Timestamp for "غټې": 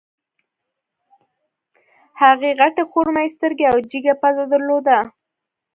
2.59-2.83